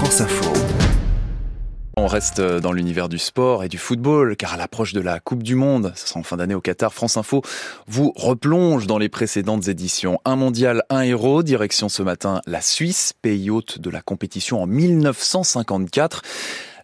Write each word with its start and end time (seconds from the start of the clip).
France 0.00 0.22
Info. 0.22 0.50
On 1.98 2.06
reste 2.06 2.40
dans 2.40 2.72
l'univers 2.72 3.10
du 3.10 3.18
sport 3.18 3.64
et 3.64 3.68
du 3.68 3.76
football, 3.76 4.34
car 4.34 4.54
à 4.54 4.56
l'approche 4.56 4.94
de 4.94 5.00
la 5.02 5.20
Coupe 5.20 5.42
du 5.42 5.54
Monde, 5.54 5.92
ce 5.94 6.08
sera 6.08 6.20
en 6.20 6.22
fin 6.22 6.38
d'année 6.38 6.54
au 6.54 6.62
Qatar, 6.62 6.94
France 6.94 7.18
Info 7.18 7.42
vous 7.86 8.10
replonge 8.16 8.86
dans 8.86 8.96
les 8.96 9.10
précédentes 9.10 9.68
éditions. 9.68 10.18
Un 10.24 10.36
mondial, 10.36 10.84
un 10.88 11.02
héros, 11.02 11.42
direction 11.42 11.90
ce 11.90 12.02
matin 12.02 12.40
la 12.46 12.62
Suisse, 12.62 13.12
pays 13.20 13.50
hôte 13.50 13.78
de 13.78 13.90
la 13.90 14.00
compétition 14.00 14.62
en 14.62 14.66
1954. 14.66 16.22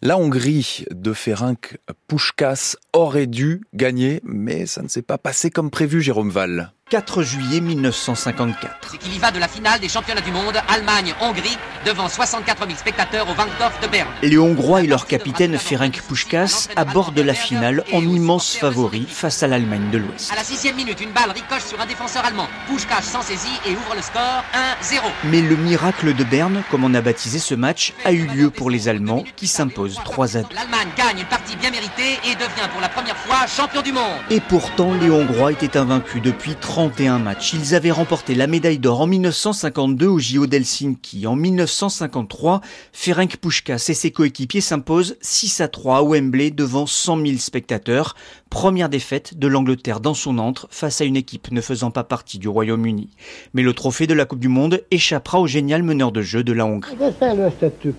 La 0.03 0.19
Hongrie 0.19 0.85
de 0.91 1.15
Ferenc 1.15 1.79
Puskás 2.09 2.77
aurait 2.93 3.27
dû 3.27 3.63
gagner, 3.73 4.21
mais 4.25 4.67
ça 4.67 4.83
ne 4.83 4.89
s'est 4.89 5.01
pas 5.01 5.17
passé 5.17 5.49
comme 5.49 5.71
prévu, 5.71 6.03
Jérôme 6.03 6.29
Val. 6.29 6.75
4 6.89 7.25
juillet 7.25 7.61
1954. 7.61 8.91
C'est 8.93 8.99
qu'il 8.99 9.13
y 9.13 9.19
va 9.19 9.33
de 9.33 9.41
la 9.41 9.49
finale 9.49 9.81
des 9.81 9.89
championnats 9.89 10.21
du 10.21 10.31
monde 10.31 10.55
Allemagne-Hongrie 10.69 11.59
devant 11.85 12.09
64 12.09 12.65
000 12.65 12.79
spectateurs 12.79 13.29
au 13.29 13.35
Wankdorf 13.35 13.81
de 13.83 13.89
Berne. 13.89 14.09
Les 14.23 14.39
Hongrois 14.39 14.83
et 14.83 14.87
leur 14.87 15.09
capitaine 15.09 15.59
Ferenc 15.59 16.01
Puskás 16.07 16.69
abordent 16.77 17.19
la 17.19 17.35
finale 17.35 17.83
en 17.93 18.03
immense 18.03 18.57
favori 18.57 19.05
face 19.09 19.43
à 19.43 19.49
l'Allemagne 19.49 19.91
de 19.91 19.99
l'Ouest. 19.99 20.31
À 20.33 20.37
la 20.37 20.45
sixième 20.45 20.77
minute, 20.77 21.01
une 21.01 21.11
balle 21.11 21.33
ricoche 21.33 21.65
sur 21.65 21.81
un 21.81 21.87
défenseur 21.87 22.25
allemand. 22.25 22.47
Puskás 22.69 23.03
s'en 23.03 23.23
saisit 23.23 23.59
et 23.67 23.73
ouvre 23.73 23.97
le 23.97 24.03
score 24.03 24.45
1-0. 24.81 25.01
Mais 25.25 25.43
le 25.43 25.57
miracle 25.57 26.15
de 26.15 26.23
Berne, 26.23 26.63
comme 26.71 26.85
on 26.85 26.95
a 26.95 27.01
baptisé 27.01 27.41
ce 27.41 27.57
match, 27.57 27.95
a 28.05 28.13
eu 28.13 28.29
lieu 28.29 28.51
pour 28.51 28.71
les 28.71 28.87
Allemands 28.87 29.25
qui 29.35 29.49
s'imposent 29.49 29.99
3 30.05 30.37
à 30.37 30.43
2. 30.43 30.55
L'Allemagne 30.55 30.91
gagne 30.97 31.25
partie 31.47 31.57
bien 31.59 31.71
méritée 31.71 32.19
et 32.25 32.35
devient 32.35 32.69
pour 32.73 32.81
la 32.81 32.89
première 32.89 33.17
fois 33.17 33.47
champion 33.47 33.83
du 33.83 33.93
monde. 33.93 34.03
Et 34.31 34.41
pourtant, 34.41 34.93
les 34.95 35.11
Hongrois 35.11 35.53
étaient 35.53 35.77
invaincus 35.77 36.21
depuis 36.23 36.55
31 36.55 37.19
matchs. 37.19 37.53
Ils 37.53 37.75
avaient 37.75 37.91
remporté 37.91 38.35
la 38.35 38.47
médaille 38.47 38.79
d'or 38.79 39.03
en 39.03 39.07
1952 39.07 40.07
au 40.07 40.19
JO 40.19 40.47
d'Helsinki. 40.47 41.27
En 41.27 41.37
1953, 41.37 42.61
Ferenc 42.93 43.37
Puskás 43.37 43.89
et 43.89 43.95
ses 43.95 44.11
coéquipiers 44.11 44.61
s'imposent 44.61 45.17
6 45.21 45.61
à 45.61 45.69
3 45.69 45.99
à 45.99 46.03
Wembley 46.03 46.51
devant 46.51 46.87
100 46.87 47.25
000 47.25 47.39
spectateurs. 47.39 48.17
Première 48.51 48.89
défaite 48.89 49.39
de 49.39 49.49
l'Angleterre 49.49 50.01
dans 50.01 50.15
son 50.15 50.39
antre 50.39 50.67
face 50.71 51.01
à 51.01 51.05
une 51.05 51.17
équipe 51.17 51.51
ne 51.51 51.61
faisant 51.61 51.91
pas 51.91 52.05
partie 52.05 52.39
du 52.39 52.49
Royaume-Uni. 52.49 53.11
Mais 53.55 53.63
le 53.63 53.73
trophée 53.73 54.07
de 54.07 54.15
la 54.15 54.25
Coupe 54.25 54.39
du 54.39 54.49
Monde 54.49 54.83
échappera 54.91 55.41
au 55.41 55.47
génial 55.47 55.83
meneur 55.83 56.13
de 56.13 56.23
jeu 56.23 56.43
de 56.43 56.53
la 56.53 56.65
Hongrie. 56.65 56.97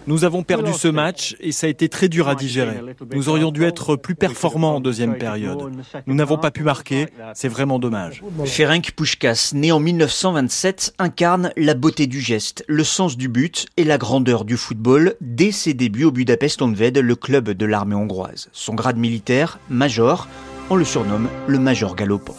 Nous 0.07 0.23
avons 0.23 0.43
perdu 0.43 0.73
ce 0.73 0.87
match 0.87 1.35
et 1.39 1.51
ça 1.51 1.67
a 1.67 1.69
été 1.69 1.89
très 1.89 2.09
dur 2.09 2.27
à 2.27 2.35
digérer. 2.35 2.77
Nous 3.13 3.29
aurions 3.37 3.51
dû 3.51 3.63
être 3.63 3.95
plus 3.95 4.15
performants 4.15 4.75
en 4.75 4.79
deuxième 4.79 5.17
période. 5.17 5.71
Nous 6.07 6.15
n'avons 6.15 6.37
pas 6.37 6.51
pu 6.51 6.63
marquer, 6.63 7.07
c'est 7.33 7.47
vraiment 7.47 7.79
dommage. 7.79 8.23
Ferenc 8.45 8.91
Puskás, 8.95 9.51
né 9.53 9.71
en 9.71 9.79
1927, 9.79 10.95
incarne 10.97 11.51
la 11.55 11.73
beauté 11.73 12.07
du 12.07 12.19
geste, 12.19 12.63
le 12.67 12.83
sens 12.83 13.17
du 13.17 13.29
but 13.29 13.67
et 13.77 13.83
la 13.83 13.97
grandeur 13.97 14.43
du 14.43 14.57
football 14.57 15.15
dès 15.21 15.51
ses 15.51 15.73
débuts 15.73 16.05
au 16.05 16.11
Budapest 16.11 16.61
Honved, 16.61 16.97
le 16.97 17.15
club 17.15 17.49
de 17.49 17.65
l'armée 17.65 17.95
hongroise. 17.95 18.49
Son 18.51 18.73
grade 18.73 18.97
militaire, 18.97 19.59
major, 19.69 20.27
on 20.69 20.75
le 20.75 20.85
surnomme 20.85 21.29
le 21.47 21.59
Major 21.59 21.95
Galopant. 21.95 22.35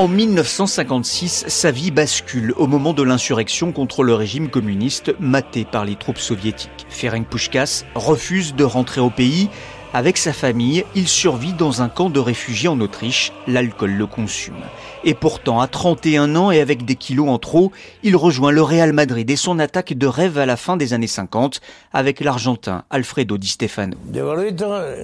En 0.00 0.08
1956, 0.08 1.44
sa 1.48 1.70
vie 1.70 1.90
bascule 1.90 2.54
au 2.56 2.66
moment 2.66 2.94
de 2.94 3.02
l'insurrection 3.02 3.70
contre 3.70 4.02
le 4.02 4.14
régime 4.14 4.48
communiste 4.48 5.14
maté 5.20 5.66
par 5.66 5.84
les 5.84 5.94
troupes 5.94 6.16
soviétiques. 6.16 6.86
Ferenc 6.88 7.26
Puskás 7.28 7.84
refuse 7.94 8.54
de 8.54 8.64
rentrer 8.64 9.02
au 9.02 9.10
pays. 9.10 9.50
Avec 9.92 10.18
sa 10.18 10.32
famille, 10.32 10.84
il 10.94 11.08
survit 11.08 11.52
dans 11.52 11.82
un 11.82 11.88
camp 11.88 12.10
de 12.10 12.20
réfugiés 12.20 12.68
en 12.68 12.78
Autriche. 12.80 13.32
L'alcool 13.48 13.90
le 13.90 14.06
consume. 14.06 14.62
Et 15.02 15.14
pourtant, 15.14 15.60
à 15.60 15.66
31 15.66 16.36
ans 16.36 16.52
et 16.52 16.60
avec 16.60 16.84
des 16.84 16.94
kilos 16.94 17.28
en 17.28 17.38
trop, 17.38 17.72
il 18.04 18.14
rejoint 18.14 18.52
le 18.52 18.62
Real 18.62 18.92
Madrid 18.92 19.28
et 19.28 19.34
son 19.34 19.58
attaque 19.58 19.94
de 19.94 20.06
rêve 20.06 20.38
à 20.38 20.46
la 20.46 20.56
fin 20.56 20.76
des 20.76 20.92
années 20.92 21.08
50 21.08 21.60
avec 21.92 22.20
l'Argentin 22.20 22.84
Alfredo 22.90 23.36
Di 23.36 23.48
Stefano. 23.48 23.96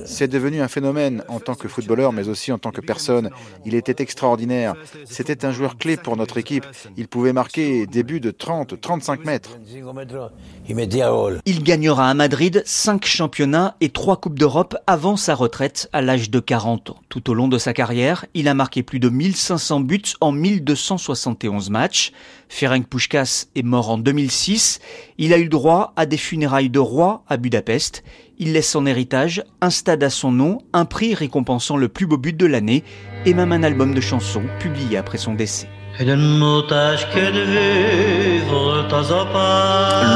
C'est 0.05 0.29
devenu 0.29 0.61
un 0.61 0.69
phénomène 0.69 1.25
en 1.29 1.41
tant 1.41 1.55
que 1.57 1.67
footballeur, 1.67 2.13
mais 2.13 2.29
aussi 2.29 2.53
en 2.53 2.59
tant 2.59 2.71
que 2.71 2.81
personne. 2.81 3.31
Il 3.65 3.75
était 3.75 4.01
extraordinaire. 4.01 4.75
C'était 5.05 5.45
un 5.45 5.51
joueur 5.51 5.79
clé 5.79 5.97
pour 5.97 6.17
notre 6.17 6.39
équipe. 6.39 6.67
Il 6.97 7.09
pouvait 7.09 7.33
marquer 7.33 7.87
des 7.87 8.05
buts 8.05 8.21
de 8.21 8.31
30, 8.31 8.81
35 8.81 9.25
mètres. 9.25 9.59
Il 11.47 11.63
gagnera 11.65 12.11
à 12.11 12.15
Madrid 12.15 12.63
5 12.65 13.05
championnats 13.05 13.75
et 13.81 13.89
3 13.89 14.19
Coupes 14.19 14.39
d'Europe 14.39 14.76
avant 14.87 15.17
sa 15.17 15.35
retraite 15.35 15.89
à 15.93 16.03
l'âge 16.03 16.31
de 16.31 16.41
40 16.41 16.91
ans. 16.91 16.97
Tout 17.09 17.31
au 17.31 17.35
long 17.35 17.49
de 17.49 17.59
sa 17.59 17.73
carrière, 17.73 18.27
il 18.35 18.49
a 18.49 18.55
marqué 18.55 18.83
plus 18.83 19.01
de 19.01 19.09
1500 19.09 19.81
buts 19.81 20.03
en 20.21 20.33
1271 20.33 21.71
matchs. 21.71 22.13
Ferenc 22.49 22.87
Puskás 22.87 23.49
est 23.55 23.63
mort 23.63 23.91
en 23.91 23.99
2006. 23.99 24.81
Il 25.19 25.33
a 25.33 25.39
eu 25.39 25.49
droit 25.49 25.93
à 25.97 26.07
des 26.07 26.17
funérailles 26.17 26.71
de 26.71 26.79
roi 26.79 27.25
à 27.29 27.37
Budapest. 27.37 28.05
Il 28.39 28.53
laisse 28.53 28.75
en 28.75 28.87
héritage 28.87 29.43
un 29.61 29.71
stade 29.71 30.03
à 30.03 30.11
son 30.11 30.33
nom, 30.33 30.59
un 30.73 30.85
prix 30.85 31.15
récompensant 31.15 31.77
le 31.77 31.89
plus 31.89 32.07
beau 32.07 32.19
but 32.19 32.37
de 32.37 32.47
l'année 32.47 32.85
et 33.25 33.35
même 33.35 33.53
un 33.53 33.63
album 33.63 33.95
de 33.95 34.01
chansons 34.01 34.45
publié 34.59 34.97
après 34.97 35.19
son 35.19 35.35
décès. 35.35 35.69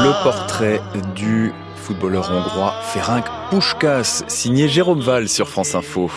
Le 0.03 0.23
portrait 0.23 0.79
du 1.15 1.53
footballeur 1.75 2.29
hongrois 2.31 2.75
Ferenc 2.93 3.25
Puskás, 3.49 4.23
signé 4.27 4.67
Jérôme 4.67 5.01
Val 5.01 5.27
sur 5.27 5.49
France 5.49 5.73
Info. 5.73 6.11